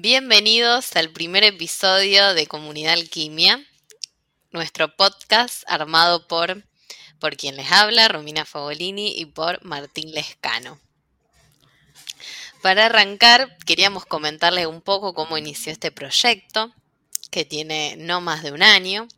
[0.00, 3.66] Bienvenidos al primer episodio de Comunidad Alquimia,
[4.52, 6.62] nuestro podcast armado por,
[7.18, 10.78] por quien les habla, Romina Favolini, y por Martín Lescano.
[12.62, 16.72] Para arrancar, queríamos comentarles un poco cómo inició este proyecto,
[17.32, 19.08] que tiene no más de un año,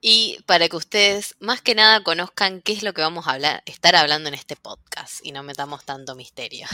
[0.00, 3.62] y para que ustedes más que nada conozcan qué es lo que vamos a hablar,
[3.66, 6.66] estar hablando en este podcast y no metamos tanto misterio.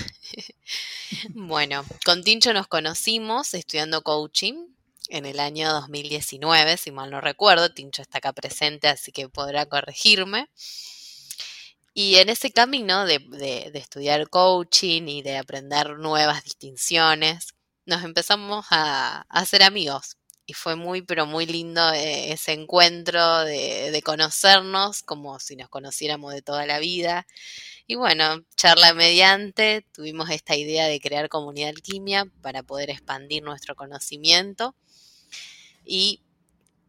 [1.31, 4.69] bueno, con Tincho nos conocimos estudiando coaching
[5.09, 9.67] en el año 2019, si mal no recuerdo, Tincho está acá presente, así que podrá
[9.67, 10.49] corregirme.
[11.95, 17.55] Y en ese camino de, estudiar coaching y de aprender nuevas distinciones,
[17.87, 24.01] nos empezamos a hacer amigos y fue muy, pero muy lindo eh, ese encuentro de,
[24.05, 27.27] conocernos como si nos conociéramos de toda la vida.
[27.89, 33.75] Y bueno, charla mediante, tuvimos esta idea de crear comunidad alquimia para poder expandir nuestro
[33.75, 34.75] conocimiento
[35.85, 36.23] y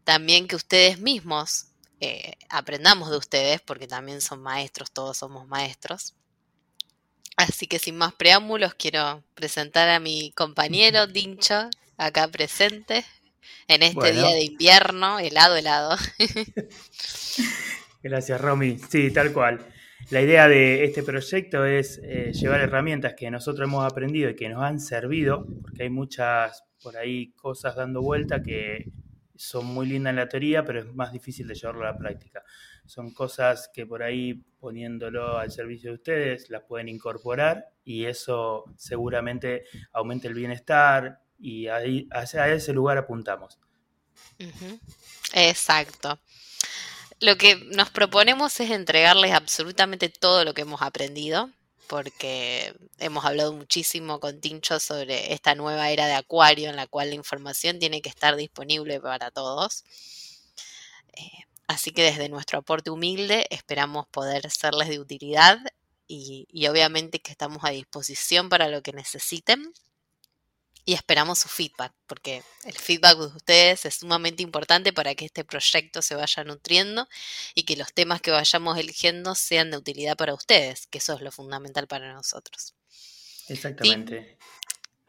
[0.04, 1.66] también que ustedes mismos
[2.00, 6.14] eh, aprendamos de ustedes, porque también son maestros, todos somos maestros.
[7.36, 13.04] Así que sin más preámbulos, quiero presentar a mi compañero Dincho, acá presente
[13.68, 15.96] en este día de invierno, helado, helado.
[18.02, 18.78] Gracias, Romy.
[18.88, 19.66] Sí, tal cual.
[20.10, 24.48] La idea de este proyecto es eh, llevar herramientas que nosotros hemos aprendido y que
[24.48, 28.90] nos han servido, porque hay muchas por ahí cosas dando vuelta que
[29.34, 32.42] son muy lindas en la teoría, pero es más difícil de llevarlo a la práctica.
[32.86, 38.64] Son cosas que por ahí poniéndolo al servicio de ustedes las pueden incorporar y eso
[38.76, 43.58] seguramente aumenta el bienestar, y ahí, hacia ese lugar apuntamos.
[45.32, 46.18] Exacto.
[47.20, 51.50] Lo que nos proponemos es entregarles absolutamente todo lo que hemos aprendido,
[51.88, 57.08] porque hemos hablado muchísimo con Tincho sobre esta nueva era de Acuario en la cual
[57.08, 59.84] la información tiene que estar disponible para todos.
[61.14, 65.58] Eh, así que desde nuestro aporte humilde esperamos poder serles de utilidad
[66.10, 69.74] y obviamente que estamos a disposición para lo que necesiten
[70.88, 75.44] y esperamos su feedback, porque el feedback de ustedes es sumamente importante para que este
[75.44, 77.06] proyecto se vaya nutriendo
[77.54, 81.20] y que los temas que vayamos eligiendo sean de utilidad para ustedes, que eso es
[81.20, 82.74] lo fundamental para nosotros.
[83.48, 84.38] Exactamente.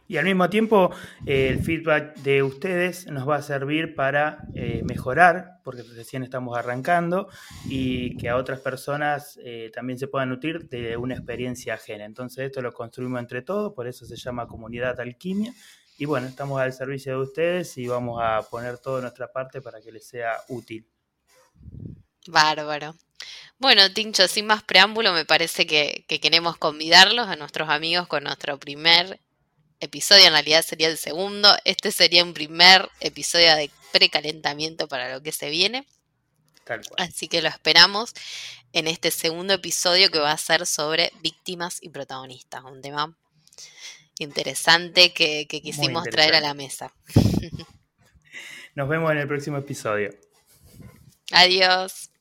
[0.10, 0.90] Y al mismo tiempo,
[1.28, 6.58] eh, el feedback de ustedes nos va a servir para eh, mejorar, porque recién estamos
[6.58, 7.30] arrancando,
[7.66, 12.06] y que a otras personas eh, también se puedan nutrir de una experiencia ajena.
[12.06, 15.54] Entonces, esto lo construimos entre todos, por eso se llama Comunidad Alquimia.
[16.00, 19.80] Y bueno, estamos al servicio de ustedes y vamos a poner toda nuestra parte para
[19.80, 20.88] que les sea útil.
[22.28, 22.96] Bárbaro.
[23.60, 28.24] Bueno, Tincho, sin más preámbulo, me parece que, que, queremos convidarlos a nuestros amigos con
[28.24, 29.20] nuestro primer
[29.80, 31.56] episodio, en realidad sería el segundo.
[31.66, 35.86] Este sería un primer episodio de precalentamiento para lo que se viene.
[36.64, 37.08] Tal cual.
[37.08, 38.14] Así que lo esperamos
[38.74, 43.18] en este segundo episodio que va a ser sobre víctimas y protagonistas, un tema
[44.20, 46.94] interesante que, quisimos traer a la mesa.
[48.76, 50.14] Nos vemos en el próximo episodio.
[51.32, 52.12] Adiós.